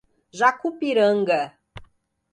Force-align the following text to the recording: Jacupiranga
Jacupiranga 0.37 1.39